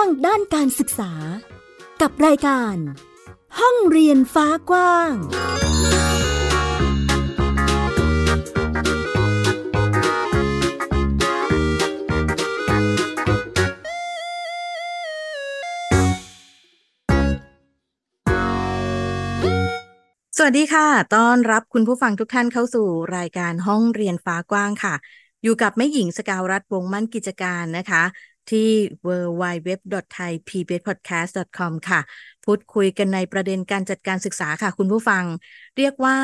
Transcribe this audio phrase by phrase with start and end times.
[0.00, 1.12] างด้านการศึกษา
[2.00, 2.76] กับรายการ
[3.60, 5.12] ห้องเรียนฟ้ากว้าง
[20.38, 22.86] สวัสดีค่ะ ต้อนรับคุณผู้ฟังทุกท่านเข้าสู่
[23.16, 24.94] รายการห้องเรียนฟ้ากว้างค่ะ
[25.42, 28.02] อยู่กับแม่หญิงสกาวรัฐวงมั่นกิจการนะคะ
[28.52, 28.68] ที่
[29.06, 32.00] www.thaipbspodcast.com ค่ะ
[32.44, 35.24] พูดคุยกันในประเด็นการจัดการศึกษาค่ะ คุณผู้ฟัง
[35.76, 36.16] เรียกว่า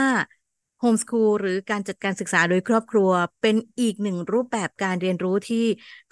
[0.80, 3.11] โฮมสคูลหรือการจัดการศึกษาโดยครอบครัว
[3.43, 5.65] เป็นอีกหนึ่งรูปแบบการเรียนรู้ที่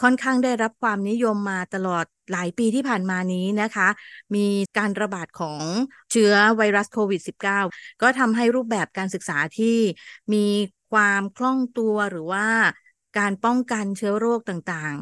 [0.02, 3.88] ค่อนข้างได้รับความนิยมมาตลอดหลายปีที่ผ่านมานี้นะคะ
[4.34, 4.46] มี
[4.78, 5.62] การระบาดของ
[6.10, 7.64] เชื้อไวรัสโควิด -19
[8.02, 9.78] ก็ทำให้รูปแบบการศึกษาที่
[10.34, 10.46] มี
[10.92, 12.46] ความคล่องตัวหรือว่า
[13.18, 14.94] การป้องกันเชื้อโรคต่าง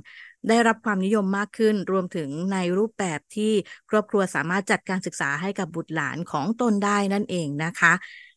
[0.48, 3.52] ได้รับความนิยมมากขึ้น รวมถึงในรูปแบบที่
[3.90, 7.92] ครอบครัวสามารถจัดการศึกษาให้กับบุตรหลานของตนได้นั่นเองนะคะ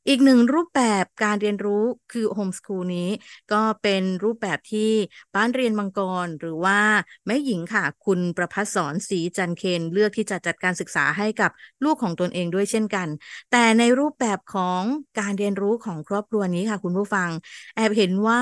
[0.10, 3.10] อีกหนึ่งรูปแบบการเรียนรู้คือโฮมสคูลนี้
[3.54, 4.92] ก็เป็นรูปแบบที่
[5.36, 6.80] บ้านเรียนมังกร หรือว่า
[7.28, 11.52] แม่หญิงค่ะ คุณประพัฒสอนศรีจันเคนเลือกที่จะจัดการศึกษาให้กับ
[11.84, 13.08] ลูกของตนเองด้วยเช่นกัน
[13.52, 14.84] แต่ในรูปแบบของ
[15.20, 17.30] การเรียนรู้ของครอบครัวนี้ค่ะ คุณผู้ฟัง
[17.76, 18.42] แอบเห็นว่า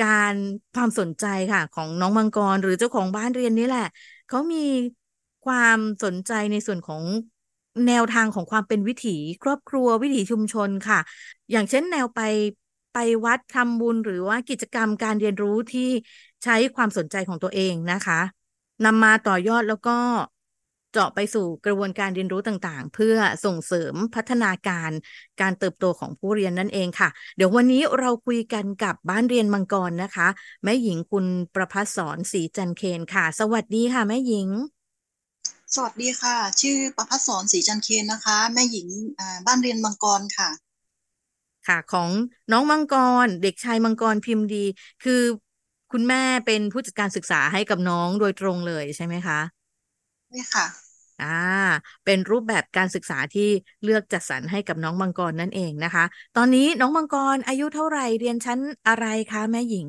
[0.00, 0.34] การ
[0.74, 3.82] ความสนใจค่ะ ของน้องมังกรหรือเจ้าของบ้านเรียนนี่แหละ
[4.26, 4.58] เขามี
[5.42, 7.02] ความสนใจในส่วนของ
[7.86, 10.98] แนวทางของความเป็นวิถีครอบครัววิถีชุมชนค่ะ
[11.50, 12.20] อย่างเช่นแนวไป
[12.92, 15.88] ไปวัดทำบุญหรือว่ากิจกรรมการเรียนรู้ที่
[16.44, 18.20] ใช้ความสนใจของตัวเองนะคะ
[18.84, 19.90] นำมาต่อยอดแล้วก็
[20.92, 24.90] เจาะไปสู่กระบวนการเรียนรู้ต่างๆ เพื่อส่งเสริมพัฒนาการ
[25.40, 30.28] การเติบโตของผู้เรียนนั่นเองค่ะ เดี๋ยววันนี้เราคุยกันกับบ้านเรียนมังกรนะคะ
[30.64, 34.48] แม่หญิงคุณประพัฒสอนศรีจันเคนค่ะ สวัสดีค่ะ แม่หญิง
[35.74, 38.88] สวัสดีค่ะ ชื่อประพัฒสอนศรีจันเคนนะคะ แม่หญิง
[39.46, 40.50] บ้านเรียนมังกรค่ะ
[41.68, 42.10] ค่ะของ
[42.52, 42.94] น้องมังก
[43.24, 44.64] ร เด็กชายมังกรพิมพ์ดี
[45.04, 45.22] คือ
[45.92, 49.61] คุณแม่เป็นผู้จัดการศึกษาให้กับน้องโดยตรงเลยใช่ไหมคะ
[50.32, 50.66] นี่ค่ะ
[51.20, 51.26] อ่า
[52.04, 53.48] เป็นรูปแบบการศึกษาที่
[53.82, 56.04] เลือกจัดสรรให้กับน้องมังกรนั่นเองนะคะ
[56.36, 59.88] ตอนนี้น้องมังกรอายุเท่าไหร่เรียนชั้นอะไรคะแม่หญิง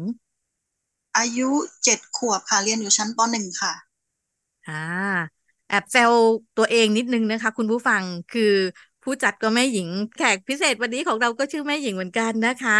[1.17, 1.49] อายุ
[1.83, 3.73] เจ็ดขวบค่ะ เรียนอยู่ชั้นปหนึ่งค่ะ
[4.65, 4.73] อ่า
[5.67, 6.13] แอบแซว
[6.55, 8.41] ตัวเองนิดนึงนะคะ คุณผู้ฟังคือ
[9.03, 12.73] ผู้จัดก็แม่หญิงแขกพิเศษวันนี้ของเราก็ชื่อแม่หญิงเหมือนกันนะคะ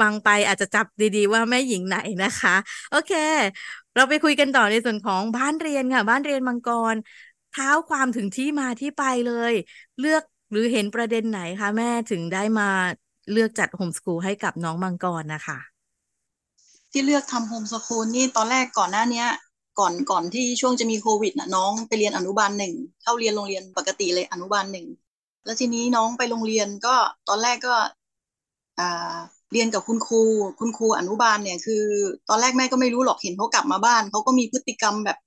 [0.00, 2.50] ฟังไปอาจจะจับดีๆว่าแม่หญิงไหนนะคะ
[2.90, 3.10] โอเค
[3.94, 6.96] เราไปคุยกันต่อในส่วนของบ้านเรียนค่ะ บ้านเรียนมังกร
[7.50, 9.52] เท้าความถึงที่มาที่ไปเลย
[10.00, 12.64] เลือกหรือเห็นประเด็นไหนคะแม่ถึงได้มา
[13.30, 15.58] เลือกจัดโฮมสกูลให้กับน้องมังกรนะคะ
[16.92, 19.24] ที่เลือกทำโฮมสกูลนี่ตอนแรกก่อนหน้านี้
[19.78, 24.86] ก่อนก่อนที่ช่วงจะมีโควิดนะน้องไปเรียนอนุบาลหนึ่งเข้าเรียนโรงเรียนปกติเลยอนุบาลหนึ่ง
[25.44, 26.94] แล้วทีนี้น้องไปโรงเรียนก็
[27.28, 27.76] ตอนแรกก็
[28.78, 29.16] อ่า
[29.54, 30.22] เรียนกับคุณครู
[30.60, 31.82] คุณครูอนุบาลเนี่ยคือ
[32.28, 35.18] ตอนแรกแม่ก็ไม่รู้หรอกเห็นเขากลับมาบ้านเขาก็มีพฤติกรรมแบบ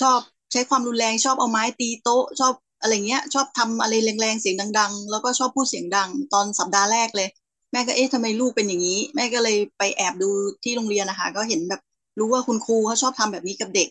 [0.00, 0.18] ชอบ
[0.52, 7.28] ใช้ความรุนแรงชอบเอาไม้ตีโต๊ะ ชอบอะไรเงี้ย ชอบทำอะไรแรงๆเสียงดัง ๆ แล้วก็ชอบพูดเสียงดัง ตอนสัปดาห์แรกเลย
[7.72, 10.30] แม่ก็เอ๊ะทำไมลูกเป็นอย่างนี้ แม่ก็เลยไปแอบดู
[10.64, 11.80] ที่โรงเรียนนะคะ ก็เห็นแบบ
[12.18, 13.88] รู้ว่าคุณครูเขาชอบทำแบบนี้กับเด็ก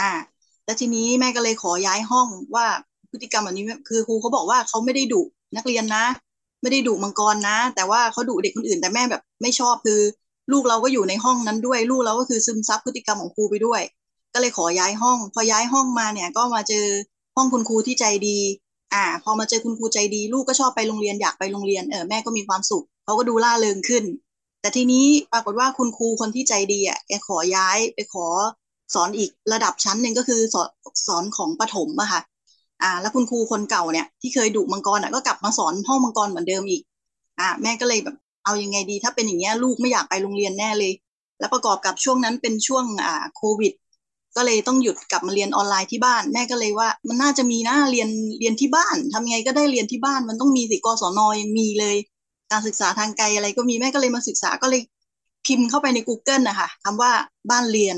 [0.00, 0.10] อ่า
[0.64, 2.66] แล้วทีนี้แม่ก็เลยขอย้ายห้องว่า
[3.10, 5.22] พฤติกรรมแบบนี้คือครูเขาบอกว่าเขาไม่ได้ดุ
[5.56, 6.04] นักเรียนนะ
[6.62, 10.00] ไม่ได้ดุมังกรนะ แต่ว่าเขาดุเด็กคนอื่น แต่แม่แบบไม่ชอบคือ
[10.52, 13.82] ลูกเราก็อยู่ในห้องนั้นด้วย ลูกเราก็คือซึมซับพฤติกรรมของครูไปด้วย
[14.34, 16.86] ก็เลยขอย้ายห้อง พอย้ายห้องมาเนี่ยก็มาเจอ
[17.36, 18.38] ห้องคุณครูที่ใจดี
[18.94, 24.04] อ่า พอมาเจอคุณครูใจดี ลูกก็ชอบไปโรงเรียนอยากไปโรงเรียนเออแม่ก็มีความสุขเขาก็ดูล่าเริงขึ้น
[24.60, 28.26] แต่ทีนี้ปรากฏว่าคุณครูคนที่ใจดีอะแกขอย้ายไปขอ
[28.94, 30.68] สอนอีกระดับชั้นหนึ่งก็คือสอน
[31.06, 32.20] สอนของประถมอะค่ะ
[32.82, 36.82] อ่า แล้วคุณครูคนเก่าเนี่ยที่เคยดุมังกรอะก็กลับมาสอนห้องมังกรเหมือนเดิมอีก
[37.40, 40.92] อ่า แม่ก็เลยแบบเอายังไงดี ถ้าเป็นอย่างเงี้ยลูกไม่อยากไปโรงเรียนแน่เลย
[41.40, 43.72] แล้วประกอบกับช่วงนั้นเป็นช่วงอ่าโควิด
[44.36, 48.08] ก็เลยต้องหยุดกลับมาเรียนออนไลน์ที่บ้าน แม่ก็เลยว่ามันน่าจะมีนะเรียน
[48.38, 51.96] เรียนที่บ้านทำยังไงก็ได้เรียนที่บ้านมันต้องมีสิกศนยังมีเลย
[52.50, 54.80] การศึกษาทางไกลอะไรก็มีแม่ก็เลยมาศึกษาก็เลย
[55.46, 57.12] พิมพ์เข้าไปใน Google นะคะคำว่า
[57.50, 57.96] บ้านเรียน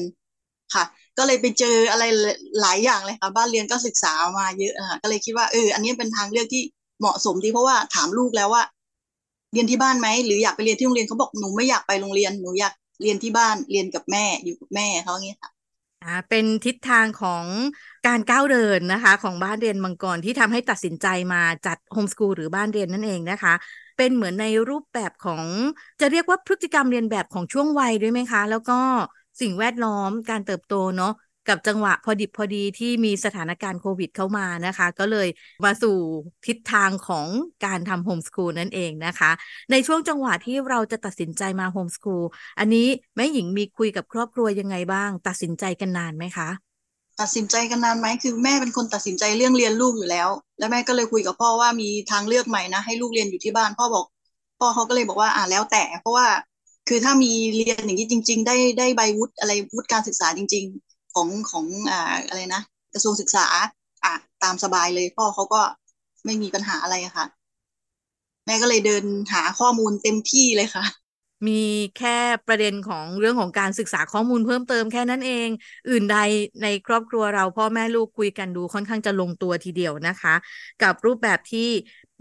[0.74, 0.84] ค่ะ
[1.20, 2.04] ก็เลยไปเจออะไร
[2.60, 6.62] หลายอย่างเลยค่ะบ้านเรียนก็ศึกษามาเยอะค่ะก็เลยคิดว่าเอออันนี้เป็นทางเลือกที่
[7.00, 8.62] เหมาะสมดีเพราะว่าถามลูกแล้วว่า
[9.52, 15.50] เรียนที่บ้านไหมหรืออยากไปเรียนที่โรงเรียนเขาบอกหนูไม่อยากไปโรงเรียนหนูอยากเรียนที่บ้านเรียนกับแม่อยู่กับแม่เขาอย่างนี้ยค่ะ
[16.04, 17.46] อ่าเป็นทิศทางของ
[18.06, 23.54] การก้าวเดินนะคะ ของบ้านเรียนมังกรที่ทำให้ตัดสินใจมาจัดโฮมสกูลหรือบ้านเรียนนั่นเองนะคะ
[23.96, 25.44] เป็นเหมือนในรูปแบบของ
[26.00, 28.80] จะเรียกว่าพฤติกรรมเรียนแบบของช่วงวัยด้วยไหมคะ แล้วก็
[29.40, 31.12] สิ่งแวดล้อมการเติบโตเนาะ
[31.48, 35.28] กับจังหวะพอดิบพอดีที่มีสถานการณ์โควิดเข้ามานะคะ ก็เลย
[35.64, 35.96] มาสู่
[36.46, 37.26] ทิศทางของ
[37.64, 39.30] การทำโฮมสคูลนั่นเองนะคะ
[39.70, 42.24] ในช่วงจังหวะที่เราจะตัดสินใจมาโฮมสคูล
[42.58, 42.86] อันนี้
[43.16, 46.48] แม่หญิงมีคุยกับครอบครัวยังไงบ้าง ตัดสินใจกันนานไหมคะ
[47.20, 50.28] ตัดสินใจกันนานไหมคือแม่เป็นคนตัดสินใจเรื่องเรียนลูกอยู่แล้ว
[50.58, 54.04] แล้วแม่ก็เลยคุยกับพ่อว่ามีทางเลือกใหม่นะให้ลูกเรียนอยู่ที่บ้าน พ่อบอก
[54.58, 56.26] พ่อเขาก็เลยบอกว่าอ่าแล้วแต่ เพราะว่า
[56.92, 62.62] คือถ้ามีเรียนอย่างนี้จริง ๆ ได้ได้ใบวุฒิอะไรวุฒิการศึกษาจริง ๆ ของของอ่าอะไรนะ
[62.94, 63.46] กระทรวงศึกษา
[64.04, 65.60] อะตามสบายเลยพ่อเขาก็
[66.24, 67.26] ไม่มีปัญหาอะไรค่ะ
[68.46, 70.84] แม่ก็เลยเดินหาข้อมูลเต็มที่เลยค่ะ
[71.48, 71.52] มี
[71.98, 75.48] แค่ประเด็นของเรื่องของการศึกษาข้อมูลเพิ่มเติมแค่นั้นเอง
[75.88, 76.18] อื่นใด
[76.62, 80.34] ในครอบครัวเราพ่อแม่ลูกคุยกันดูค่อนข้างจะลงตัวทีเดียวนะคะ
[80.82, 81.68] กับรูปแบบที่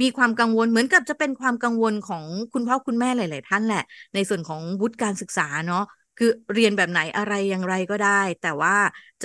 [0.02, 2.24] มีความกังวลเหมือนกับจะเป็นความกังวลของ
[2.54, 5.84] คุณพ่อคุณแม่หลาย ๆ ท่านแหละ ในส่วนของวุฒิการศึกษาเนาะ
[6.18, 8.76] คือเรียนแบบไหนอะไรอย่างไรก็ได้ แต่ว่า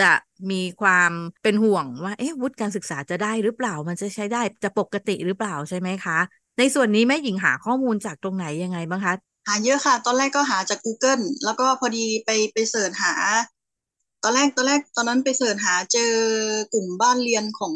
[0.01, 0.11] จะ
[0.51, 1.11] มีความ
[1.43, 6.19] เป็นห่วงว่าเอ๊ะวุฒิการศึกษาจะได้หรือเปล่ามันจะใช้ได้จะปกติหรือเปล่าใช่ไหมคะ
[6.59, 9.15] ในส่วนนี้แม่หญิงหาข้อมูลจากตรงไหนยังไงบ้างคะ
[9.47, 13.15] หาเยอะค่ะ ตอนแรกก็หาจาก Google แล้วก็พอดีไปไป search หา
[14.23, 16.13] ตอนแรกตอนแรกตอนนั้นไป search หาเจอ
[16.73, 17.75] กลุ่มบ้านเรียนของ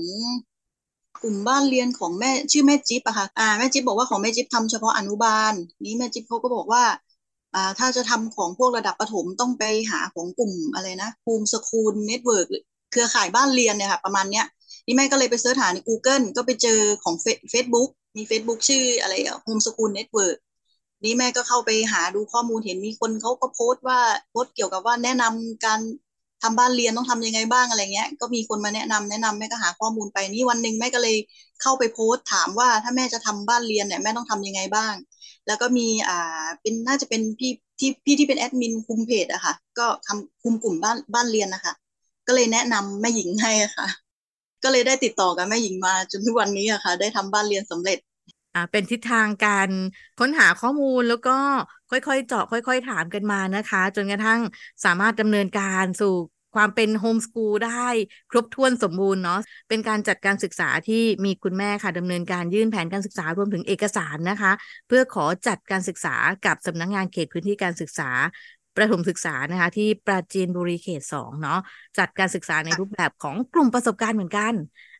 [1.22, 5.52] กลุ่มบ้านเรียนของแม่ชื่อแม่จิ๊บอะค่ะอ่าแม่จิ๊บบอกว่าของแม่จิ๊บทำเฉพาะอนุบาล
[5.84, 6.84] นี้แม่จิ๊บเขาก็บอกว่า
[7.54, 12.46] อ่าถ้าจะทำของพวกระดับประถมต้องไปหาของกลุ่มอะไรนะ Homeschool Network
[12.90, 14.46] เครือข่ายบ้านเรียนเนี่ยค่ะประมาณเนี้ย
[14.86, 17.14] นี่แม่ก็เลยไป search หาใน Google ก็ไปเจอของ
[17.50, 20.36] เฟซบุ๊กมี Facebook ชื่ออะไรอะ Homeschool Network
[21.04, 24.00] นี้แม่ก็เข้าไปหาดูข้อมูลเห็นมีคนเขาก็โพสต์ว่า
[24.30, 25.80] โพสต์เกี่ยวกับว่าแนะนำการ
[26.42, 31.16] ทำบ้านเรียนต้องทำยังไงบ้างอะไรเงี้ย ก็มีคนมาแนะนำแนะนำแม่ก็หาข้อมูลไปนี่วันหนึ่งแม่ก็เลย
[31.62, 34.94] เข้าไปโพสต์ถามว่าถ้าแม่จะทำบ้านเรียนเนี่ยแม่ต้องทำยังไงบ้าง
[35.46, 41.74] แล้วก็มีอ่าเป็นน่าจะเป็นพี่ที่พี่ที่เป็นแอดมินคุมเพจอะค่ะ ก็ทำคุมกลุ่มบ้านบ้านเรียนนะคะ
[42.26, 43.86] ก็เลยแนะนำแม่หญิงให้ค่ะ
[44.62, 47.98] ก็เลยได้ติดต่อกับแม่หญิงมาจนทุกวันนี้อะค่ะ ได้ทำบ้านเรียนสำเร็จ
[48.54, 49.70] อ่าเป็นทิศทางการ
[50.18, 51.30] ค้นหาข้อมูลแล้วก็
[51.90, 54.40] ค่อยๆ เจาะค่อย ๆ ถามกันมานะคะ จนกระทั่ง
[54.84, 56.14] สามารถดำเนินการสู่
[56.54, 57.88] ความเป็นโฮมสกูลได้
[58.30, 64.52] ครบถ้วนสมบูรณ์เนาะเป็นการจัดการศึกษาที่มีคุณแม่ค่ะดำเนินการยื่นแผนการศึกษารวมถึงเอกสารนะคะ
[64.88, 66.14] เพื่อขอจัดการศึกษา
[66.46, 68.10] กับสำนักงงานเขตพื้นที่การศึกษา
[68.76, 71.60] ประถมศึกษานะคะที่ปราจีนบุรีเขตสองเนาะ
[71.98, 74.52] จัดการศึกษาในรูปแบบของกลุ่มประสบการณ์เหมือนกัน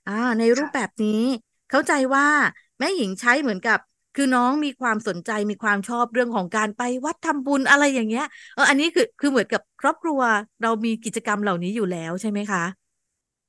[0.08, 1.22] อ่าในรูปแบบนี้
[1.70, 2.26] เข้าใจว่า
[2.78, 3.78] แม่หญิงใช้เหมือนกับ
[4.18, 8.24] คือน้องมีความสนใจมีความชอบเรื่องของการไปวัดทำบุญอะไรอย่างเงี้ย
[8.54, 10.20] เอออันนี้คือคือเหมือนกับครอบครัว
[10.62, 12.62] เรามีกิจกรรมเหล่านี้อยู่แล้วใช่ไหมคะ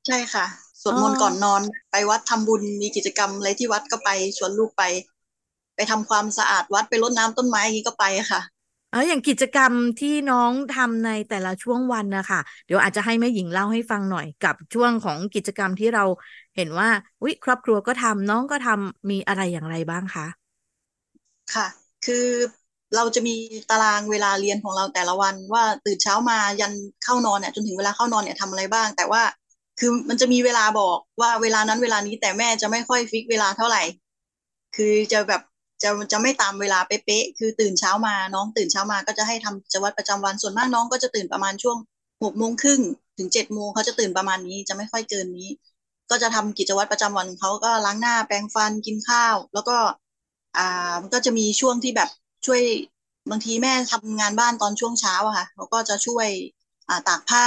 [0.07, 0.45] ใช่ค่ะ
[0.81, 1.61] สวดมนต์ก่อนนอน
[1.91, 4.83] ไปวัดทำบุญมีกิจกรรมอะไรที่วัดก็ไปชวนลูกไป
[5.75, 8.41] ไปทำความสะอาดวัดไปรดน้ำต้นไม้อย่างนี้ก็ไปค่ะ
[8.91, 16.03] เอออย่างกิจกรรมที่น้องทำในแต่ละช่วงวันนะคะเดี๋ยวอาจจะให้แม่หญิงเล่าให้ฟังหน่อยกับช่วงของกิจกรรมที่เรา
[16.55, 16.89] เห็นว่า
[17.25, 20.38] วิครอบครัวก็ทำน้องก็ทำมีอะไรอย่างไรบ้างคะ
[21.55, 21.67] ค่ะ
[22.05, 22.27] คือ
[22.95, 23.35] เราจะมี
[23.69, 26.73] ตารางเวลาเรียนของเราแต่ละวัน ว่าตื่นเช้ามายัน
[27.03, 29.23] เข้านอนเนี่ยจนถึงเวลาเข้านอนเนี่ยทำอะไรบ้าง แต่ว่า
[29.79, 33.81] คือมันจะมีเวลาบอกว่าเวลานั้นเวลานี้แต่แม่จะไม่ค่อยฟิกเวลาเท่าไหร่
[34.75, 35.41] คือจะแบบ
[35.83, 41.77] จะจะไม่ตามเวลาเป๊ะๆคือตื่นเช้ามาน้องตื่นเช้ามาก็จะให้ทำกิจวัตรประจำวันส่วนมากน้องก็จะตื่นประมาณช่วง
[42.23, 42.81] หกโมงครึ่ง
[43.17, 45.49] ถึงเจ็ดโมงเขาจะตื่นประมาณนี้จะไม่ค่อยเกินนี้
[46.09, 49.77] ก็จะทำกิจวัตรประจำวันเขาก็ล้างหน้าแปรงฟันกินข้าว แล้วก็
[50.57, 52.09] อ่ามันก็จะมีช่วงที่แบบ
[52.45, 52.61] ช่วย
[53.29, 56.27] บางทีแม่ทำงานบ้านตอนช่วงเช้าอะค่ะเขาก็จะช่วย
[56.87, 57.45] อ่าตากผ้า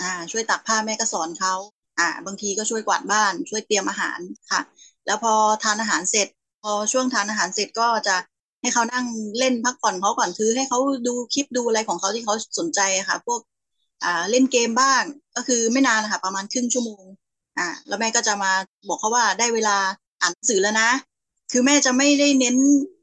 [0.00, 1.54] อ่าช่วยตากผ้าแม่ก็สอนเขา
[1.98, 4.60] อ่าบางทีก็ช่วยกวาดบ้าน ช่วยเตรียมอาหารค่ะ
[5.06, 6.28] แล้วพอทานอาหารเสร็จ
[6.62, 8.16] พอช่วงทานอาหารเสร็จก็จะ
[8.60, 9.06] ให้เขานั่ง
[9.38, 13.40] เล่นพักผ่อนเขาก่อนคือให้เขาดูคลิปดูอะไรของเขาที่เขาสนใจค่ะ พวก
[14.04, 15.02] อ่าเล่นเกมบ้าง
[15.36, 17.04] ก็คือไม่นานนะคะประมาณครึ่งชั่วโมง
[17.58, 18.52] อ่าแล้วแม่ก็จะมา
[18.88, 19.76] บอกเขาว่าได้เวลา
[20.20, 20.88] อ่านหนังสือแล้วนะ
[21.50, 22.56] คือแม่จะไม่ได้เน้น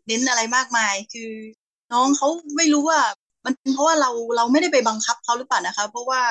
[0.07, 1.31] เน้นอะไรมากมาย คือ
[1.93, 2.27] น้องเขา
[2.57, 2.99] ไม่รู้ว่า
[3.45, 6.21] มันเป็นเพราะว่าเราเราไม่ได้ไปบังคับเขาหรือเปล่านะคะ เพราะว่า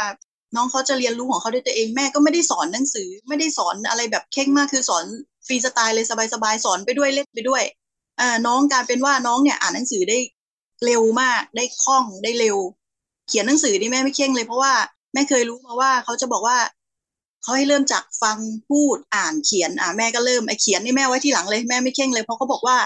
[0.57, 5.05] น้องเขาจะเรียนรู้ของเขาด้วยตัวเองแม่ก็ไม่ได้สอนหนังสือ ไม่ได้สอนอะไรแบบเข่งมากคือสอน
[5.47, 7.63] ฟรีสไตล์เลยสบายๆสอนไปด้วยเล่นไปด้วย
[8.21, 10.19] อ่าน้องการเป็นว่าน้องเนี่ยอ่านหนังสือได้
[10.85, 12.57] เร็วมากได้คล่องได้เร็ว
[13.29, 14.73] เขียนหนังสือนี่แม่ไม่เข่งเลยเพราะว่า
[15.13, 16.57] แม่เคยรู้มาว่าเขาจะบอกว่า
[17.47, 18.39] เขาให้เริ่มจากฟัง
[18.71, 22.77] พูดอ่านเขียนอ่าแม่ก็เริ่มไอเขียนนี่แม่ไว้ที่หลังเลยแม่ไม่เข่งเลยเพราะเขาบอกว่า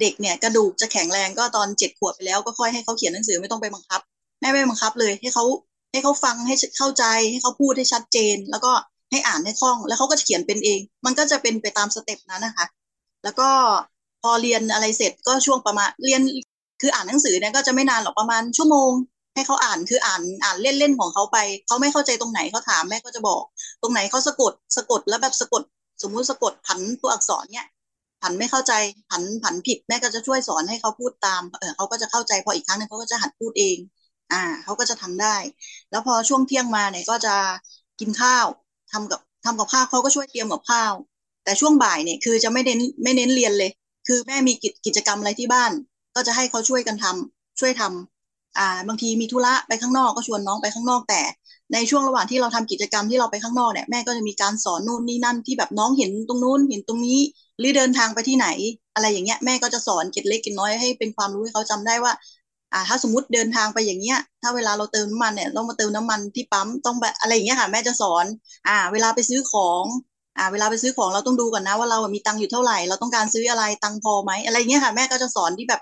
[0.00, 4.00] เด็กเนี่ยกระดูกจะแข็งแรงก็ตอนเจ็ดขวบไปแล้วก็ค่อยให้เขาเขียนหนังสือไม่ต้องไปบังคับ
[4.40, 5.44] แม่ไม่บังคับเลยให้เขา
[5.92, 8.72] ให้เขาฟังให้เข้าใจให้เขาพูดให้ชัดเจน แล้วก็
[9.10, 12.66] ให้อ่านให้คล่อง แล้วเขาก็จะเขียนเป็นเอง มันก็จะเป็นไปตามสเต็ปนั้นนะคะ
[13.24, 13.48] แล้วก็
[14.22, 16.20] พอเรียนอะไรเสร็จก็ช่วงประมาณเรียน
[16.80, 18.90] คืออ่านหนังสือเนี่ยก็จะไม่นานหรอกประมาณชั่วโมง
[19.34, 23.42] ให้เขาอ่านคืออ่านอ่านเล่นๆของเขาไปเขาไม่เข้าใจตรงไหนเขาถามแม่ก็จะบอก
[23.82, 25.62] ตรงไหนเขาสะกดสะกดแล้วแบบสะกด
[26.02, 27.66] สมมุติสะกดผันตัวอักษรเนี่ย
[28.22, 28.72] ผันไม่เข้าใจ
[29.10, 33.78] ผันผันผิดแม่ก็จะช่วยสอนให้เขาพูดตามเออเขาก็จะเข้าใจพออีกครั้งหนึ่งเขาก็จะหัดพูดเอง
[34.32, 35.36] อ่าเขาก็จะทำได้
[35.90, 37.34] แล้วพอช่วงเที่ยงมาเนี่ยก็จะ
[38.00, 38.46] กินข้าว
[38.92, 40.92] ทำกับทำกับข้าวเขาก็ช่วยเตรียมกับข้าว
[41.44, 43.70] แต่ช่วงบ่ายเนี่ยคือจะไม่เน้นไม่เน้นเรียนเลย
[44.06, 45.72] คือแม่มีกิจกิจกรรมอะไรที่บ้าน
[46.14, 48.19] ก็จะให้เขาช่วยกันทำช่วยทำ
[48.58, 51.20] อ่าบางทีมีธุระไปข้างนอกก็ชวนน้องไปข้างนอกแต่
[51.72, 57.18] ในช่วงระหว่างที่เราทำกิจกรรมที่เราไปข้างนอกเนี่ยแม่ก็จะมีการสอนนู่นนี่นั่นที่แบบน้องเห็นตรงนู้นเห็นตรงนี้
[57.58, 58.46] หรือเดินทางไปที่ไหน
[58.94, 62.12] อะไรอย่างเงี้ยแม่ก็จะสอนเก็ดเล็กเก็ดน้อยให้เป็นความรู้ให้เขาจำได้ว่า
[62.72, 68.26] อ่าถ้าสมมติเดินทางไปอย่างเงี้ย ถ้าเวลาเราเติมน้ำมันเนี่ยต้องมาเติมน้ำมันที่ปั๊มต้องแบบอะไรอย่างเงี้ยค่ะ แม่จะสอน
[68.68, 69.84] อ่า เวลาไปซื้อของ
[70.36, 75.80] อ่าเวลาไปซื้อของเราต้องดูก่อนนะว่าเรามีตังค์อยู่เท่าไหร่เราต้องการซื้ออะไรตังค์พอไหมอะไรเงี้ยค่ะ แม่ก็จะสอนที่แบบ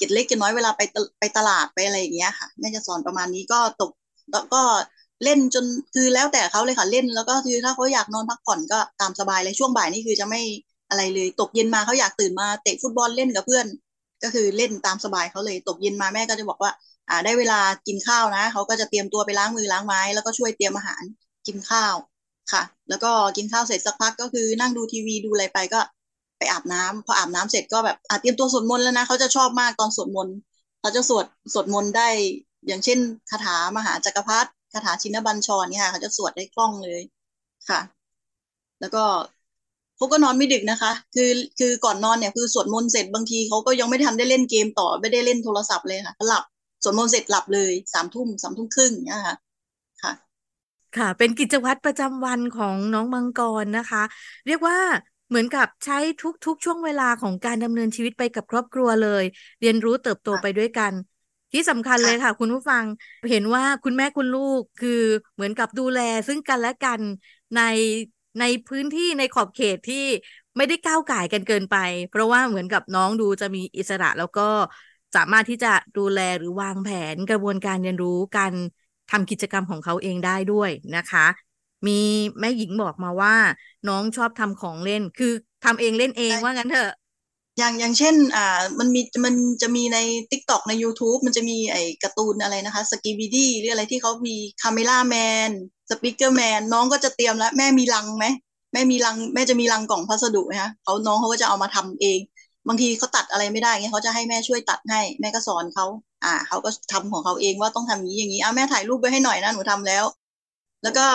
[0.00, 0.82] เก็ดเล็กเก็ดน้อยเวลาไป
[1.20, 3.90] ไปตลาดไปอะไรอย่างเงี้ยค่ะแม่จะสอนประมาณนี้ก็ตก
[4.32, 4.62] แล้วก็
[5.24, 5.64] เล่นจน
[5.94, 10.40] คือแล้วแต่เขาเลยค่ะเล่นแล้วก็คือถ้าเขาอยากนอนพักผ่อนก็ตามสบายเลยช่วงบ่ายนี่คือจะไม่
[10.88, 13.66] อะไรเลย ตกเย็นมาเขาอยากตื่นมาเตะฟุตบอลเล่นกับเพื่อน
[14.22, 16.72] ก็คือเล่นตามสบายเขาเลย ตกเย็นมาแม่ก็จะบอกว่า
[17.08, 21.02] อ่า ได้เวลากินข้าวนะเขาก็จะเตรียมตัวไปล้างมือล้างไม้แล้วก็ช่วยเตรียมอาหาร
[21.46, 21.94] กินข้าว
[22.52, 25.80] ค่ะ แล้วก็กินข้าวเสร็จสักพักก็คือนั่งดูทีวีดูอะไรไปก็
[26.40, 30.36] ไปอาบน้ำพออาบน้ำเสร็จก็แบบอาเตรียมตัวสวดมนต์แล้วนะเขาจะชอบมากตอนสวดมนต์
[30.80, 32.08] เขาจะสวดสวดมนต์ได้
[32.66, 32.98] อย่างเช่น
[33.30, 37.00] คาถามหาจักรพรรดิคาถาชินบัญชรเนี่ยค่ะเขาจะสวดได้คล่องเลย
[37.68, 37.80] ค่ะ
[38.80, 39.04] แล้วก็
[39.96, 46.44] เขาก็นอนไม่ดึกนะคะ คือคือก่อนนอนเนี่ยคือสวดมนต์เสร็จบางทีเขาก็ยังไม่ทันได้เล่นเกมต่อไม่ได้เล่นโทรศัพท์เลยค่ะหลับ
[46.82, 49.36] สวดมนต์เสร็จหลับเลยสามทุ่มสามทุ่มครึ่งเนี่ยค่ะ
[50.02, 50.12] ค่ะ
[50.96, 54.02] ค่ะเป็นกิจวัตรประจำวันของน้องมังกรนะคะ
[54.46, 54.78] เรียกว่า
[55.30, 59.24] เหมือนกับใช้ทุกๆ ช่วงเวลาของการดำเนินชีวิตไปกับครอบครัวเลย
[59.60, 60.92] เรียนรู้เติบโตไปด้วยกัน
[61.52, 62.84] ที่สำคัญเลยค่ะ คุณผู้ฟัง
[63.30, 65.02] เห็นว่าคุณแม่คุณลูกคือ
[65.34, 67.02] เหมือนกับดูแลซึ่งกันและกัน
[67.56, 67.60] ใน
[68.40, 70.04] ในพื้นที่ในขอบเขตที่
[70.56, 71.76] ไม่ได้ก้าวไก่กันเกินไป
[72.10, 74.48] เพราะว่าเหมือนกับน้องดูจะมีอิสระแล้วก็
[75.16, 78.52] สามารถที่จะดูแลหรือวางแผนกระบวนการเรียนรู้การ
[79.10, 81.26] ทำกิจกรรมของเขาเองได้ด้วยนะคะ
[81.86, 81.92] มี
[82.40, 83.34] แม่หญิงบอกมาว่า
[83.88, 85.32] น้องชอบทำของเล่น คือ
[85.64, 86.90] ทำเองเล่นเองว่างั้นเถอะ
[87.58, 89.98] อย่างอย่างเช่น อ่า มันมีมันจะมีใน
[90.30, 95.50] t ิ k t o k ใน YouTube มันจะมีไอ้การ์ตูนอะไรนะคะสกีบีดี้หรืออะไรที่เขามีcameraman
[95.90, 98.26] speakerman น้องก็จะเตรียมแล้ว แม่มีลังไหม
[98.72, 102.20] แม่มีลังแม่จะมีลังกล่องพัสดุไหมคะเขาน้องเขาก็จะเอามาทำเอง
[102.68, 105.86] บางทีเขาตัดอะไรไม่ได้เงี้ยเขาจะให้แม่ช่วยตัดให้แม่ก็สอนเขา
[106.24, 110.04] อ่าเขาก็ทำของเขาเองว่าต้องทำอย่างนี้อย่างนี้อ่าแม่ถ่ายรูปไว้ให้หน่อยนะหนูทำแล้ว
[110.82, 111.06] แล้วก็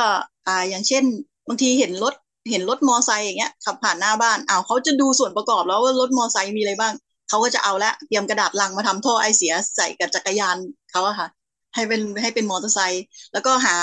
[0.48, 1.04] อ่าอย่างเช่น
[1.48, 2.14] บางทีเห็นรถ
[2.52, 6.94] เห็นรถมอไซค์อย่างเงี้ยขับผ่านหน้าบ้านอ้าวเขาจะดูส่วนประกอบแล้วว่ารถมอไซค์มีอะไรบ้าง
[7.30, 10.58] เขาก็จะเอาละเตรียมกระดาษลังมาทำท่อไอเสียใส่กับจักรยาน
[10.92, 11.28] เขาอะค่ะ
[11.76, 13.76] ให้เป็นให้เป็นมอเตอร์ไซค์แล้วก็หา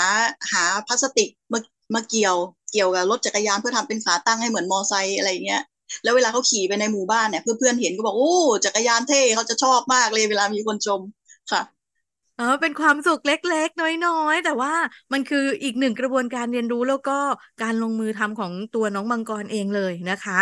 [0.51, 1.59] หาพลาสติกมา
[1.95, 2.35] มาเกี่ยว
[2.71, 5.61] เกี่ยวกับรถจักรยานเพื่อทำเป็นขาตั้งให้เหมือนมอไซค์อะไรเงี้ย
[6.03, 8.31] แล้วเวลาเขาขี่ไปในหมู่บ้านเนี่ยเพื่อนๆเห็นก็บอกโอ้
[8.65, 11.01] จักรยานเท่เขาจะชอบมากเลยเวลามีคนชม
[11.51, 11.61] ค่ะ
[12.35, 14.73] เออเป็นความสุขเล็ก ๆ น้อยๆ แต่ว่า
[15.13, 17.11] มันคืออีกหนึ่งกระบวนการเรียนรู้แล้วก็
[17.61, 20.39] การลงมือทำของตัวน้องมังกรเองเลยนะคะ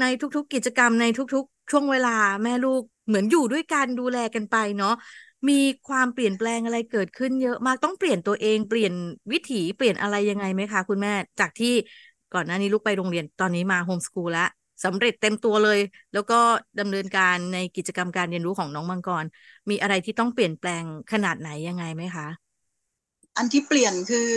[0.00, 1.04] ในทุกๆกิจกรรมใน
[1.34, 4.94] ทุกๆ ช่วงเวลาแม่ลูกเหมือนอยู่ด้วยกันดูแลกันไปเนาะ
[5.48, 8.92] มีความเปลี่ยนแปลงอะไรเกิดขึ้นเยอะมากต้องเปลี่ยนตัวเองเปลี่ยน
[9.32, 11.68] วิถีเปลี่ยนอะไรยังไงไหมคะ คุณแม่จากที่
[12.34, 14.48] ก่อนหน้านี้ลูกไปโรงเรียนตอนนี้มาโฮมสกูลแล้ว
[14.84, 15.78] สำเร็จเต็มตัวเลย
[16.12, 16.34] แล้วก็
[16.78, 19.24] ดำเนินการในกิจกรรมการเรียนรู้ของน้องมังกร
[19.70, 22.52] มีอะไรที่ต้องเปลี่ยนแปลงขนาดไหนยังไงไหมคะ
[23.36, 24.30] อันที่เปลี่ยนคือ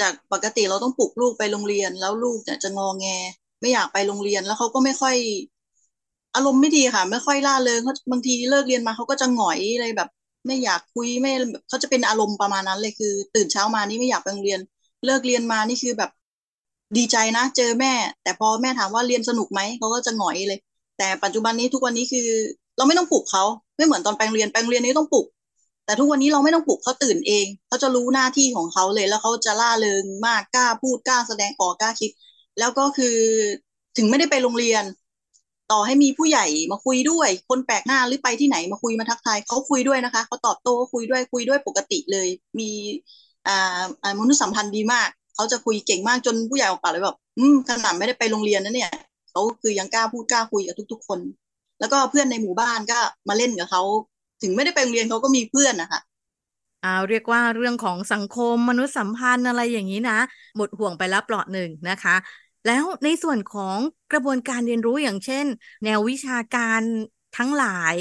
[0.00, 3.06] จากปกติเราต้องปลุกลูกไปโรงเรียน แล้วลูกเนี่ยจะงอแง
[3.60, 5.16] ไม่อยากไปโรงเรียนแล้วเขาก็ไม่ค่อย
[6.34, 10.08] อารมณ์ไม่ดีค่ะ ไม่ค่อยล่าเริงเขาบางทีเลิกเรียนมาเขาก็จะหงอยเลยแบบ
[10.46, 11.32] ไม่อยากคุยไม่
[11.68, 14.60] เขาจะเป็นอารมณ์ประมาณนั้นเลยคือ ตื่นเช้ามานี่ไม่อยากไปโรงเรียน
[15.04, 16.10] เลิกเรียนมานี่คือแบบ
[16.96, 20.58] ดีใจนะ เจอแม่ แต่พอแม่ถามว่าเรียนสนุกไหมเขาก็จะหงอยเลย
[20.98, 22.28] แต่ปัจจุบันนี้ทุกวันนี้คือ
[22.76, 23.44] เราไม่ต้องปลุกเขา
[23.76, 25.26] ไม่เหมือนตอนไปโรงเรียนไปโรงเรียนนี้ต้องปลุก
[25.84, 32.10] แต่ทุกวันนี้เราไม่ต้องปลุกเขาตื่นเองเขาจะรู้หน้าที่ของเขาเลย แล้วเขาจะล่าเริงมากกล้าพูดกล้าแสดงออกกล้าคิด
[32.58, 33.16] แล้วก็คือ
[33.96, 34.84] ถึงไม่ได้ไปโรงเรียน
[35.72, 42.70] ต่อให้มีผู้ใหญ่มาคุยด้วย คนแปลกหน้าหรือไปที่ไหนมาคุยมาทักทายเขาคุยด้วยนะคะเขาตอบโต้คุยด้วยคุยด้วยปกติเลย มี
[43.46, 45.08] อ่ามนุษยสัมพันธ์ดีมาก
[45.42, 48.90] เขาจะคุยเก่งมากจนผู้ใหญ่ออกปากเลยแบบอืมขนาดไม่ได้ไปโรงเรียนนะเนี่ย
[49.30, 51.20] เขาคือยังกล้าพูดกล้าคุยกับทุก ๆ คน
[51.80, 53.82] แล้วก็เพื่อนในหมู่บ้านก็มาเล่นกับเขา
[54.42, 56.00] ถึงไม่ได้ไปโรงเรียนเขาก็มีเพื่อนนะคะ
[56.82, 60.14] อ่าเรียกว่าเรื่องของสังคมมนุษยสัมพันธ์อะไรอย่างนี้นะ
[60.56, 62.12] หมดห่วงไปแล้วเปลาะหนึ่งนะคะ
[62.64, 63.78] แล้วในส่วนของ
[64.10, 65.46] กระบวนการเรียนรู้อย่างเช่น
[65.84, 66.82] แนววิชาการ
[67.34, 67.96] ทั้งหลาย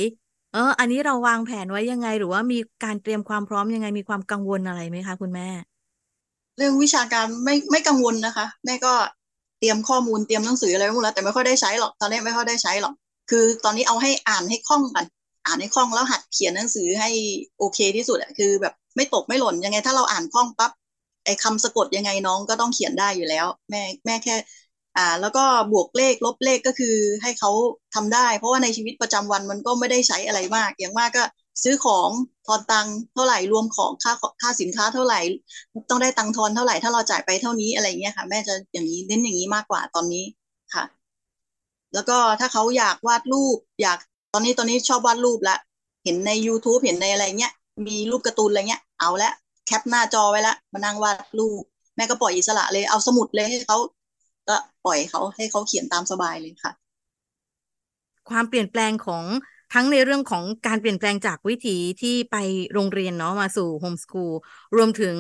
[0.52, 5.50] เออ อันนี้เราวางแผนไว้ยังไง หรือว่ามีการเตรียมความพร้อมยังไงมีความกังวลอะไรไหมคะคุณแม่
[6.58, 8.94] เรื่องวิชาการไม่ไม่กังวลนะคะ แม่ก็
[9.60, 12.94] เตรียมข้อมูลเตรียมหนังสืออะไรไว้หมดแล้วแต่ไม่ค่อยได้ใช้หรอกตอนนี้ไม่ค่อยได้ใช้หรอก
[13.30, 15.06] คือตอนนี้เอาให้อ่านให้คล่องก่อน
[15.46, 17.10] อ่านให้คล่องแล้วหัดเขียนหนังสือให้
[17.58, 20.72] โอเคที่สุดอะคือแบบไม่ตกไม่หล่นยังไง ถ้าเราอ่านคล่องปั๊บ
[21.26, 24.36] ไอ้คำสะกดยังไงน้องก็ต้องเขียนได้อยู่แล้ว แม่แม่แค่
[24.98, 27.50] อ่า แล้วก็บวกเลขลบเลขก็คือให้เขา
[27.94, 31.24] ทำได้ เพราะว่าในชีวิตประจำวันมันก็ไม่ได้ใช้อะไรมาก อย่างมากก็
[31.64, 32.10] ซื้อของ
[32.48, 35.20] ทอนตังเท่าไหร่รวมของค่าค่าสินค้าเท่าไหร่
[35.90, 40.24] ต้องได้ตังทอนเท่าไหร่ถ้าเราจ่ายไปเท่านี้อะไรเงี้ยค่ะ แม่จะอย่างนี้เน้นอย่างนี้มากกว่าตอนนี้
[40.74, 40.84] ค่ะ
[41.94, 43.98] แล้วก็ถ้าเขาอยากวาดรูป อยาก
[44.34, 45.58] ตอนนี้ตอนนี้ชอบวาดรูปละ
[46.04, 47.54] เห็นใน YouTube เห็นในอะไรเงี้ย
[47.88, 49.32] มีรูปการ์ตูนอะไรเงี้ยเอาละ
[49.68, 51.62] แคปหน้าจอไว้ละมานั่งวาดรูป
[51.96, 53.78] แม่ก็ปล่อยอิสระเลยเอาสมุดเลยให้เขา
[54.50, 56.72] ก็ปล่อยเขาให้เขาเขียนตามสบายเลยค่ะ
[58.30, 59.24] ความเปลี่ยนแปลงของ
[59.74, 62.36] ทั้งในเรื่องของการเปลี่ยนแปลงจากวิถีที่ไป
[62.74, 64.32] โรงเรียนเนาะมาสู่โฮมสคูล
[64.76, 65.18] รวมถึง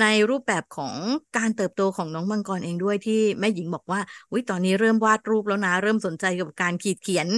[0.00, 0.94] ในรูปแบบของ
[1.36, 7.28] การเติบโตของน้องมังกรเองด้วยที่แม่หญิงบอกว่าอุ้ยตอนนี้เริ่มวาดรูปแล้วนะ เริ่มสนใจกับการขีดเขียน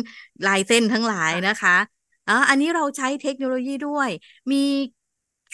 [0.46, 1.76] ลายเส้นทั้งหลายนะคะ
[2.28, 4.08] อ่าอันนี้เราใช้เทคโนโลยีด้วย
[4.52, 4.62] มี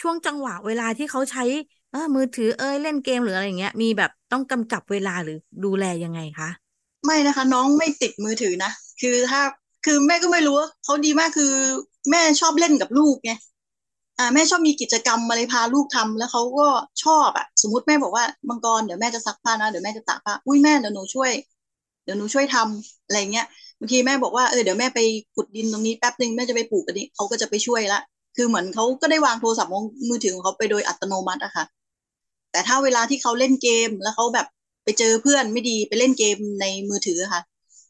[0.01, 1.43] ช่วงจังหวะเวลาที่เขาใช้
[1.91, 6.49] เออมือถือเอ้ยเล่นเกมหรืออะไรเงี้ย มีแบบต้องกำกับเวลาหรือดูแลยังไงคะ
[7.05, 9.41] ไม่นะคะ น้องไม่ติดมือถือนะ คือถ้า
[9.85, 11.53] คือแม่ก็ไม่รู้ว่าเขาดีมากคือ
[12.11, 13.31] แม่ชอบเล่นกับลูกไง
[14.19, 16.67] อ่าแม่ชอบมีกิจกรรมอะไรพาลูกทำแล้วเขาก็
[17.03, 21.31] ชอบอะ สมมติแม่บอกว่ามังกรเดี๋ยวแม่จะซักผ้านะเดี๋ยวแม่จะตากผ้าอุ้ยแม่เดี๋ยวหนูช่วย
[22.03, 23.45] เดี๋ยวหนูช่วยทำอะไรเงี้ย
[23.79, 24.99] บางทีแม่บอกว่าเออเดี๋ยวแม่ไป
[25.35, 27.99] ขุดดินตรงนี้แป๊บหนึ่งแม่จะไปปลูกกันนี้เขาก็จะไปช่วยละ
[28.35, 29.71] คือเหมือนเขาก็ได้วางโทรศัพท์
[30.09, 31.65] มือถือของเขาไปโดยอัตโนมัติอะค่ะ
[32.51, 34.47] แต่ถ้าเวลาที่เขาเล่นเกมแล้วเขาแบบ
[34.83, 37.41] ไปเจอเพื่อนไม่ดีไปเล่นเกมในมือถือค่ะ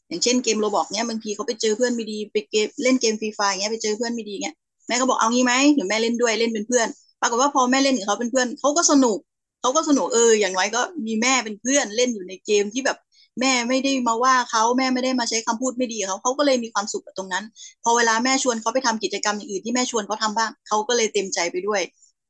[0.10, 4.56] อย่างเช่นเกม Roblox เนี้ยบางทีเขาไปเจอเพื่อนไม่ดีไปเกมเล่นเกม Free Fire เงี้ยไปเจอเพื่อนไม่ดีเงี้ย
[4.88, 6.88] แม่ก็บอกเอางี้ไหมเดี๋ยวแม่เล่นด้วยเล่นเป็นเพื่อน
[7.22, 9.18] ปรากฏว่าพอแม่เล่นกับเขาเป็นเพื่อนเขาก็สนุก
[9.62, 12.98] เขาก็สนุกเอออย่างไรก็มีแม่เป็นเพื่อนเล่นอยู่ในเกมที่แบบ
[13.40, 17.44] แม่ไม่ได้มาว่าเขาแม่ไม่ได้มาใช้คำพูดไม่ดีเขาเขาก็เลยมีความสุขกับตรงนั้น
[17.84, 21.82] พอเวลาแม่ชวนเขาไปทำกิจกรรมอย่างอื่นที่แม่ชวนเขาทาบ้างเขาก็เลยเต็มใจไปด้วย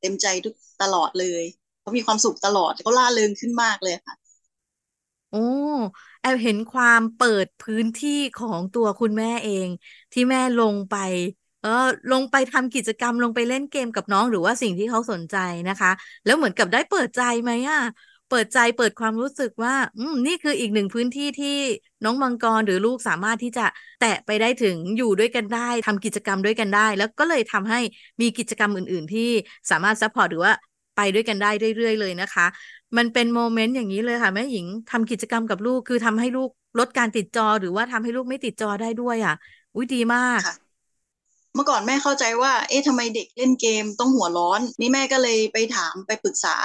[0.01, 1.43] เต็มใจทุกตลอดเลย
[1.81, 4.15] เขามีความสุขตลอดเขาล่าเริงขึ้นมากเลยค่ะ
[5.29, 5.37] โอ้
[6.21, 9.69] แอบเห็นความเปิดพื้นที่ของตัวคุณแม่เอง
[10.11, 10.93] ที่แม่ลงไป
[11.61, 11.69] เออ
[12.11, 15.35] ลงไปทำกิจกรรมลงไปเล่นเกมกับน้องหรือว่าสิ่งที่เขาสนใจ
[15.69, 15.91] นะคะ
[16.25, 17.79] แล้วเหมือนกับได้เปิดใจไหมอะ
[18.29, 21.57] เปิดใจเปิดความรู้สึกว่า อืม นี่คืออีกหนึ่งพื้นที่ที่
[22.03, 23.65] น้องมังกรหรือลูกสามารถที่จะ
[23.99, 27.79] แตะไปได้ถึงอยู่ด้วยกันได้ทำกิจกรรมด้วยกันได้ แล้วก็เลยทำให้
[28.21, 29.29] มีกิจกรรมอื่น ๆ ที่
[29.71, 30.53] สามารถ support หรือว่า
[30.95, 32.45] ไปด้วยกันได้เรื่อยๆเลยนะคะ
[32.97, 36.49] มันเป็น moment อย่างนี้เลยค่ะแม่หญิงทำกิจกรรมกับลูกคือทำให้ลูก
[36.79, 39.33] ลดการติดจอหรือว่าทำให้ลูกไม่ติดจอได้ด้วยอะ
[39.75, 40.41] อุ้ยดีมาก
[41.55, 46.55] เมื่อก่อนแม่เข้าใจว่า เอ๊ะทำไมเด็กเล่นเกมต้องหัวร้อน นี่แม่ก็เลยไปถามไปปรึกษา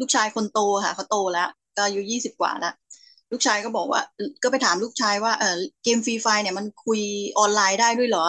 [0.00, 2.74] ลูกชายคนโตค่ะเขาโตแล้ว ก็อายุยี่สิบกว่าแล้ว
[3.30, 4.02] ลูกชายก็บอกว่า
[4.42, 7.00] ก็ไปถามลูกชายว่าเออเกม Free Fire เนี่ยมันคุย
[7.38, 8.26] ออนไลน์ได้ด้วยเหรอ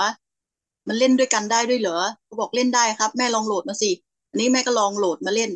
[0.88, 3.92] มันเล่นด้วยกันได้ด้วยเหรอเขาบอกเล่นได้ครับ แม่ลองโหลดมาสิ
[4.30, 5.52] อันนี้แม่ก็ลองโหลดมาเล่น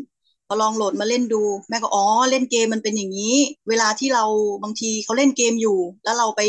[0.47, 3.35] พอลองโหลดมาเล่นดู แม่ก็อ๋อเล่นเกมมันเป็นอย่างนี้
[3.69, 4.25] เวลาที่เรา
[4.63, 6.41] บางทีเขาเล่นเกมอยู่ แล้วเราไป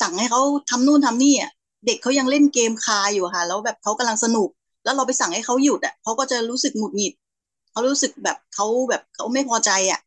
[0.00, 1.50] สั่งให้เขาทำนู่นทำนี่อะ
[1.86, 4.48] เด็กเขายังเล่นเกมคาอยู่ค่ะ แล้วแบบเขากำลังสนุก
[4.84, 7.12] แล้วเราไปสั่งให้เขาหยุดอะเขาก็จะรู้สึกหงุดหงิด
[7.72, 10.00] เขารู้สึกแบบเขาแบบเขาไม่พอใจอะ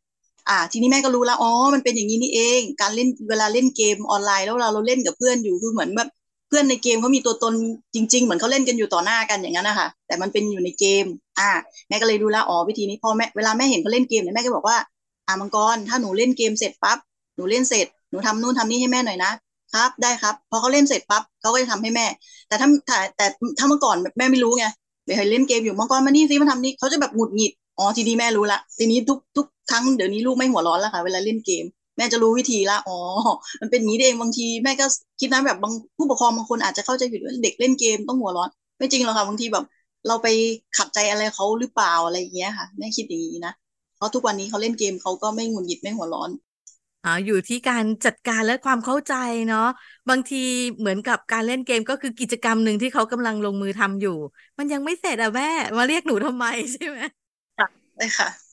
[0.48, 6.08] อ่า ทีนี้แม่ก็รู้แล้วอ๋อมันเป็นอย่างนี้นี่เอง การเล่นเวลาเล่นเกมออนไลน์ แล้วเราเราเล่นกับเพื่อนอยู่คือเหมือนแบบ
[6.48, 7.54] เพื่อนในเกมเขามีตัวตน
[7.94, 11.04] จริง ๆ เหมือนเขาเล่นกันอยู่ต่อหน้ากันอย่างนั้นนะคะแต่มันเป็นอยู่ในเกม
[11.38, 11.50] อ่า
[11.88, 14.78] แม่ก็เลยดูแลอ๋อวิธีนี้พอแม่เวลาแม่เห็นเขาเล่นเกมเนี่ยแม่ก็บอกว่า
[15.26, 16.98] อ่ามังกร ถ้าหนูเล่นเกมเสร็จปั๊บ
[17.36, 19.30] หนูเล่นเสร็จหนูทำนู่นทำนี่ให้แม่หน่อยนะ
[19.72, 22.06] ครับ ได้ครับพอเขาเล่นเสร็จปั๊บเขาก็จะทำให้แม่
[22.48, 23.26] แต่ถ้าแต่แต่
[23.58, 24.66] ถ้าเมื่อก่อนแม่ไม่รู้ไง
[25.04, 31.64] เดี๋ยวเล่นเกมอยู่มังกรมานี่ซิมาทำนี่เขาจะแบบหงุดหงิดอ๋อทีนี้แม่รู้ละทีนี้ทุกทุกครั้งเดี๋ยวนี้ลูกไม่หัวร้อนแล้วค่ะ เวลาเล่นเกม
[31.96, 32.98] แม่จะรู้วิธีละอ๋อ
[33.60, 34.86] มันเป็นนี้เองบางทีแม่ก็
[35.20, 39.64] คิดนะแบบบางผู้ปกครองบางคนอาจจะเข้าใจผิดว่าเด็กเล่นเกมต้องหัวร้อน ไม่จริงหรอกค่ะบางทีแบบ
[40.06, 40.28] เราไป
[40.76, 43.52] ขัดใจอะไรเขาหรือเปล่าอะไรอย่างเงี้ยค่ะแม่คิดอย่างนี้นะ
[43.96, 46.30] เพราะทุกวันนี้เขาเล่นเกมเขาก็ไม่หงุดหงิดไม่หัวร้อน
[47.04, 49.12] อ่าอยู่ที่การจัดการและความเข้าใจ
[49.46, 49.60] เนาะ
[50.08, 50.36] บางที
[50.78, 54.10] เหมือนกับการเล่นเกมก็คือกิจกรรมหนึ่งที่เขากำลังลงมือทำอยู่
[54.58, 55.44] มันยังไม่เสร็จอะแม่
[55.76, 56.98] มาเรียกหนูทำไมใช่ไหม
[57.56, 58.43] ค่ะได้ค่ะ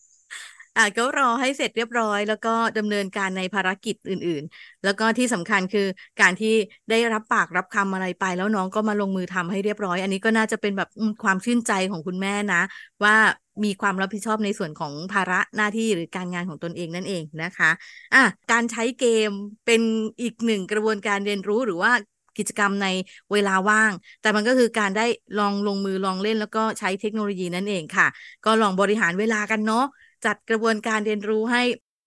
[0.75, 5.81] อ่าก็รอให้เสร็จเรียบร้อย แล้วก็ดำเนินการในภารกิจอื่น ๆ แล้วก็ที่สำคัญคือ
[6.19, 6.49] การที่
[6.89, 10.87] ได้รับปากรับคำอะไรไป แล้วน้องก็มาลงมือทำให้เรียบร้อย อันนี้ก็น่าจะเป็นแบบ
[11.23, 12.61] ความชื่นใจของคุณแม่นะ
[13.03, 13.15] ว่า
[13.63, 17.69] มีความรับผิดชอบในส่วนของภาระหน้าที่หรือการงานของตนเองนั่นเองนะคะ
[18.13, 19.29] อะการใช้เกม
[19.65, 19.81] เป็น
[20.21, 21.91] อีกหนึ่งกระบวนการเรียนรู้หรือว่า
[22.37, 22.87] กิจกรรมใน
[23.31, 25.05] เวลาว่าง แต่มันก็คือการได้
[25.39, 28.07] ลองลงมือลองเล่นแล้วก็ใช้เทคโนโลยีนั่นเองค่ะ
[28.45, 29.85] ก็ลองบริหารเวลากันเนาะ
[30.25, 31.61] จัดกระบวนการเรียนรู้ให้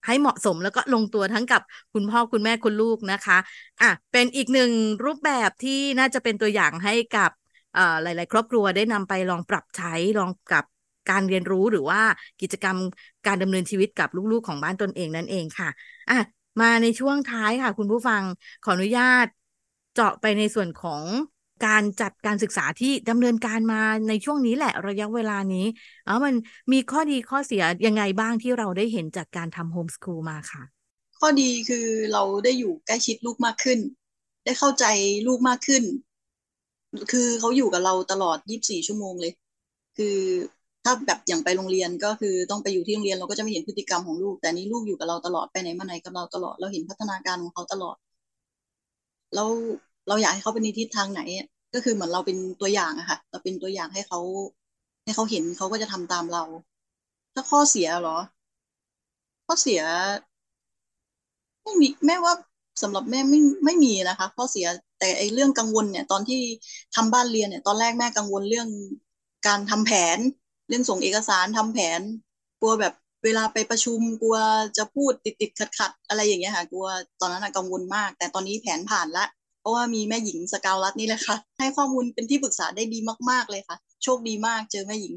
[0.07, 3.38] ให้เหมาะสมแล้วก็ลงตัวทั้งกับคุณพ่อคุณแม่คุณลูกนะคะ
[3.81, 4.70] อะเป็นอีกหนึ่ง
[5.05, 7.31] รูปแบบที่น่าจะเป็นตัวอย่างให้กับ
[8.03, 10.64] หลาย ๆ ครอบครัวได้นำไปลองปรับใช้ลองกับ
[11.11, 12.00] การเรียนรู้หรือว่า
[12.40, 12.77] กิจกรรม
[13.27, 15.68] การดำเนินชีวิตกับลูก ๆ ของบ้านตนเองนั่นเองค่ะ
[16.11, 16.18] อะ
[16.61, 18.22] มาในช่วงท้ายค่ะ คุณผู้ฟัง
[18.62, 19.27] ขออนุญาต
[19.94, 21.03] เจาะไปในส่วนของ
[21.66, 25.66] การจัดการศึกษาที่ดำเนินการมาในช่วงนี้แหละระยะเวลานี้
[26.05, 26.35] เออมัน
[26.72, 30.62] มีข้อดีข้อเสียยังไงบ้างที่เราได้เห็นจากการทำโฮมสคูลมาค่ะ
[31.20, 33.79] ข้อดีคือเราได้อยู่ใกล้ชิดลูกมากขึ้น
[34.44, 34.85] ได้เข้าใจ
[35.27, 35.83] ลูกมากขึ้น
[37.12, 39.33] คือเขาอยู่กับเราตลอด 24 ชั่วโมงเลย
[39.96, 40.16] คือ
[40.85, 47.96] ถ้าแบบอย่างไปโรงเรียนก็คือต้องไปอยู่ที่โรงเรียนเราก็จะไม่เห็นพฤติกรรมของลูก แต่นี้ลูกอยู่กับเราตลอดไปไหนมาไหนกับเราตลอดเราเห็นพัฒนาการของเขาตลอด
[49.35, 49.48] แล้ว
[50.09, 51.20] เราอยากให้เขาเป็นในทิศทางไหน
[51.75, 54.21] ก็คือเหมือนเราเป็นตัวอย่างอะค่ะเราเป็นตัวอย่างให้เขา
[55.05, 56.43] ให้เขาเห็นเขาก็จะทำตามเรา
[57.35, 58.19] ถ้าข้อเสียเหรอ
[59.47, 59.83] ข้อเสีย
[61.63, 62.35] ไม่มีแม่ว่า
[62.83, 64.67] สำหรับแม่ไม่ไม่มีนะคะ ข้อเสีย
[64.99, 66.41] แต่ไอ้เรื่องกังวลเนี่ย ตอนที่
[66.95, 68.69] ทำบ้านเรียนเนี่ย ตอนแรกแม่กังวลเรื่อง
[69.47, 70.19] การทำแผน
[70.69, 72.01] เรื่องส่งเอกสารทำแผน
[72.61, 74.37] กลัวแบบเวลาไปประชุมกลัว
[74.77, 76.87] จะพูดติดติดขัดขัดอะไรอย่างเงี้ยค่ะ กลัว
[77.21, 79.25] ตอนนั้นกังวลมาก แต่ตอนนี้แผนผ่านละ
[79.64, 82.98] เพราะว่ามีแม่หญิงสกาวรัตนี่แหละค่ะ ให้ข้อมูลเป็นที่ปรึกษาได้ดี
[83.31, 85.14] มาก ๆเลยค่ะ โชคดีมากเจอแม่หญิง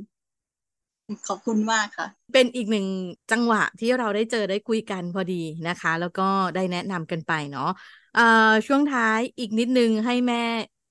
[1.27, 2.86] ขอบคุณมากค่ะ เป็นอีกหนึ่ง
[3.31, 7.69] จังหวะที่เราได้เจอได้คุยกันพอดีนะคะ แล้วก็ได้แนะนำกันไปเนาะ
[8.67, 10.43] ช่วงท้ายอีกนิดนึงให้แม่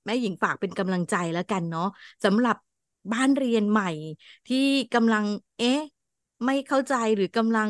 [0.05, 1.87] แม่หญิงฝากเป็นกำลังใจแล้วกันเนาะ
[2.25, 2.55] สำหรับ
[3.13, 3.85] บ้านเรียนใหม่
[4.47, 4.57] ที่
[4.93, 5.25] กำลัง
[5.57, 5.79] เอ๊ะ
[6.45, 7.69] ไม่เข้าใจหรือกำลัง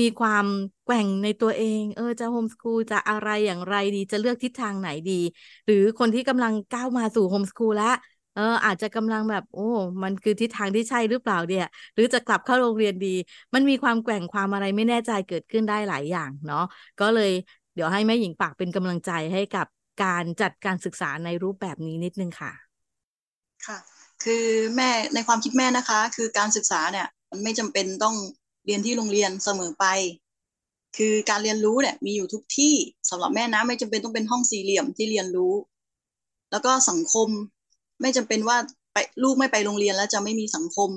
[0.00, 0.46] มีความ
[0.84, 5.12] แกว่งในตัวเอง เออจะโฮมสคูลจะอะไรอย่างไรดี จะเลือกทิศทางไหนดี
[5.66, 7.86] หรือคนที่กำลังก้าวมาสู่โฮมสคูลแล้ว
[8.34, 9.60] เอออาจจะกำลังแบบโอ้
[10.02, 13.08] มันคือทิศทางที่ใช่หรือเปล่าเนี่ยหรือจะกลับเข้าโรงเรียนดี
[13.54, 16.58] มันมีความแกว่งความอะไรไม่แน่ใจเกิดขึ้นได้หลายอย่างเนาะ
[17.00, 17.30] ก็เลย
[17.74, 19.66] เดี๋ยวให้แม่หญิงปากเป็นกำลังใจให้กับ
[19.98, 22.52] การจัดการศึกษาในรูปแบบนี้นิดนึงค่ะ
[23.66, 23.78] ค่ะ
[24.24, 24.44] คือ
[24.76, 28.16] แม่ในความคิดแม่นะคะ คือการศึกษาเนี่ย มันไม่จำเป็นต้อง
[28.66, 29.86] เรียนที่โรงเรียนเสมอไป
[30.96, 32.74] คือการเรียนรู้เนี่ยมีอยู่ทุกที่
[33.10, 35.54] สำหรับแม่นะไม่จำเป็นต้องเป็นห้องสี่เหลี่ยมที่เรียนรู้
[36.50, 37.28] แล้วก็สังคม
[38.00, 38.56] ไม่จำเป็นว่า
[38.92, 40.90] ไปลูกไม่ไปโรงเรียนแล้วจะไม่มีสังคม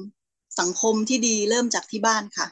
[0.60, 2.48] สังคมที่ดีเริ่มจากที่บ้านค่ะ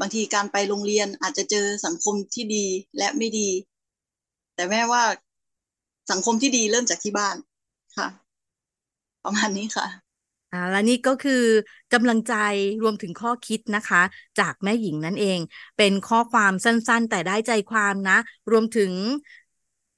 [0.00, 2.64] บางทีการไปโรงเรียนอาจจะเจอสังคมที่ดี
[2.98, 3.48] และไม่ดี
[4.54, 5.02] แต่แม่ว่า
[6.10, 7.36] สังคมที่ดีเริ่มจากที่บ้าน
[7.96, 8.08] ค่ะ
[9.24, 9.86] ประมาณนี้ค่ะ
[10.52, 11.32] อ่าและนี่ก็คือ
[11.92, 12.32] กำลังใจ
[12.82, 14.02] รวมถึงข้อคิดนะคะ
[14.38, 15.38] จากแม่หญิงนั่นเอง
[15.76, 18.18] เป็นข้อความสั้นๆ แต่ได้ใจความนะ
[18.50, 18.92] รวมถึง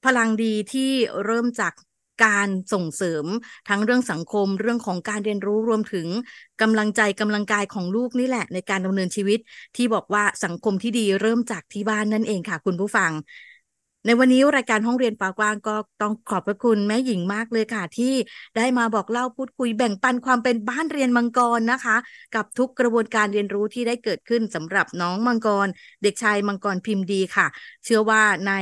[0.03, 0.91] พลังดีที่
[1.25, 1.73] เริ่มจาก
[2.23, 3.25] การส่งเสริม
[3.69, 6.07] ทั้งเรื่องสังคมเรื่องของการเรียนรู้รวมถึง
[6.61, 9.39] กำลังใจกำลังกายของลูกนี่แหละ ในการดำเนินชีวิต
[9.75, 13.11] ที่บอกว่าสังคมที่ดีเริ่มจากที่บ้านนั่นเองค่ะ คุณผู้ฟัง
[14.07, 18.13] ในวันนี้รายการห้องเรียนฟ้ากว้างก็ต้องขอบพระคุณแม่หญิงมากเลยค่ะ ที่
[18.57, 21.95] ได้มาบอกเล่าพูดคุยแบ่งปันความเป็นบ้านเรียนมังกรนะคะ
[22.35, 25.67] กับทุกกระบวนการเรียนรู้ที่ได้เกิดขึ้นสำหรับน้องมังกร
[26.03, 27.47] เด็กชายมังกรพิมพ์ดีค่ะ
[27.85, 28.53] เชื่อว่าใน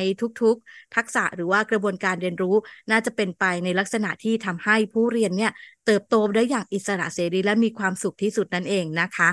[0.42, 2.56] ทุกๆ ทักษะหรือว่ากระบวนการเรียนรู้
[2.92, 5.52] น่าจะเป็นไปในลักษณะที่ทำให้ผู้เรียนเนี่ย
[5.86, 9.30] เติบโตได้อย่างอิสระเสรีและมีความสุขที่สุดนั่นเองนะคะ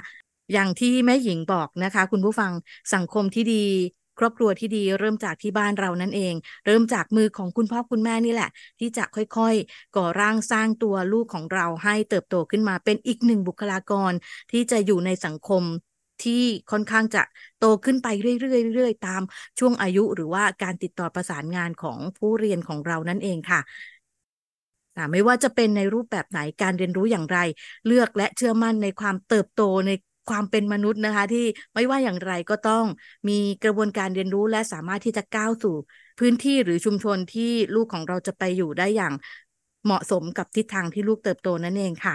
[0.53, 2.53] อย่างที่แม่หญิงบอกนะคะ คุณผู้ฟัง
[2.94, 3.64] สังคมที่ดี
[4.20, 6.35] ครอบครัวที่ดีเริ่มจากที่บ้านเรานั่นเอง
[6.66, 14.12] เริ่มจากมือของคุณพ่อคุณแม่นี่แหละ ที่จะค่อยๆ ก่อร่างสร้างตัวลูกของเราให้เติบโตขึ้นมาเป็นอีกหนึ่งบุคลากร
[14.52, 15.62] ที่จะอยู่ในสังคม
[16.24, 17.22] ที่ค่อนข้างจะ
[17.59, 19.22] โตขึ้นไปเรื่อยๆๆตาม
[19.59, 23.61] ช่วงอายุหรือว่าการติดต่อประสานงานของผู้เรียนของเรานั่นเองค่ะ
[25.12, 27.38] ไม่ว่าจะเป็นในรูปแบบไหนการเรียนรู้อย่างไร
[27.87, 29.90] เลือกและเชื่อมั่นในความเติบโตใน
[30.28, 32.85] ความเป็นมนุษย์นะคะ ที่ไม่ว่าอย่างไรก็ต้อง
[33.28, 35.74] มีกระบวนการเรียนรู้และสามารถที่จะก้าวสู่
[36.18, 39.14] พื้นที่หรือชุมชนที่ลูกของเราจะไปอยู่ได้อย่าง
[39.85, 42.14] เหมาะสมกับทิศทางที่ลูกเติบโตนั่นเองค่ะ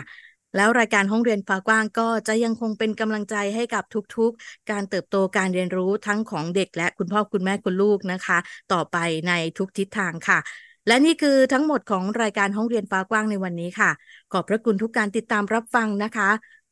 [0.55, 3.83] แล้วรายการห้องเรียนฟ้ากว้างก็จะยังคงเป็นกำลังใจให้กับ
[4.17, 8.37] ทุกๆ การเติบโตการเรียนรู้ทั้งของเด็กและคุณพ่อคุณแม่คุณลูกนะคะ
[8.73, 10.39] ต่อไปในทุกทิศทางค่ะ
[10.87, 13.91] และนี่คือทั้งหมดของรายการห้องเรียนฟ้ากว้างในวันนี้ค่ะ
[14.31, 16.29] ขอบพระคุณทุกการติดตามรับฟังนะคะ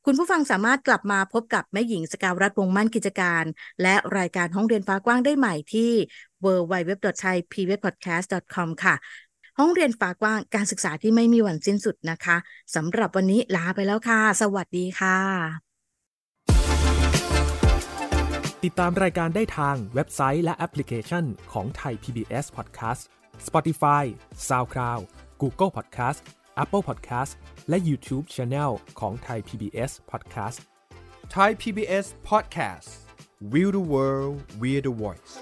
[0.07, 3.43] คุณผู้ฟังสามารถกลับมาพบกับแม่หญิงสกาวรัฐวงมั่นกิจการ
[3.81, 5.91] และรายการห้องเรียนฟ้ากว้างได้ใหม่ที่
[6.43, 8.95] www.thaipbspodcast.com ค่ะ
[9.59, 12.37] ห้องเรียนฟ้ากว้างการศึกษาที่ไม่มีวันสิ้นสุดนะคะ
[12.75, 15.17] สำหรับวันนี้ลาไปแล้วค่ะ สวัสดีค่ะ
[18.63, 23.01] ติดตามรายการได้ทางเว็บไซต์และแอปพลิเคชันของไทย PBS Podcast
[23.47, 24.03] Spotify
[24.47, 25.01] SoundCloud
[25.41, 26.21] Google Podcast
[26.62, 27.32] Apple Podcast
[27.68, 30.58] และ YouTube Channel ของ Thai PBS Podcast
[31.34, 32.88] Thai PBS Podcast
[33.52, 35.32] We the World We the Voice